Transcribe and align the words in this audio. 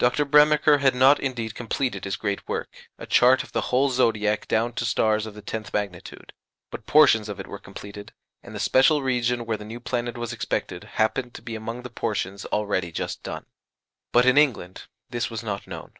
Dr. 0.00 0.24
Bremiker 0.26 0.78
had 0.80 0.96
not, 0.96 1.20
indeed, 1.20 1.54
completed 1.54 2.04
his 2.04 2.16
great 2.16 2.48
work 2.48 2.74
a 2.98 3.06
chart 3.06 3.44
of 3.44 3.52
the 3.52 3.60
whole 3.70 3.88
zodiac 3.88 4.48
down 4.48 4.72
to 4.72 4.84
stars 4.84 5.26
of 5.26 5.34
the 5.34 5.42
tenth 5.42 5.72
magnitude 5.72 6.32
but 6.72 6.86
portions 6.86 7.28
of 7.28 7.38
it 7.38 7.46
were 7.46 7.60
completed, 7.60 8.12
and 8.42 8.52
the 8.52 8.58
special 8.58 9.00
region 9.00 9.46
where 9.46 9.56
the 9.56 9.64
new 9.64 9.78
planet 9.78 10.18
was 10.18 10.32
expected 10.32 10.82
happened 10.98 11.34
to 11.34 11.42
be 11.42 11.54
among 11.54 11.82
the 11.82 11.88
portions 11.88 12.44
already 12.46 12.90
just 12.90 13.22
done. 13.22 13.46
But 14.10 14.26
in 14.26 14.36
England 14.36 14.88
this 15.10 15.30
was 15.30 15.44
not 15.44 15.68
known. 15.68 15.92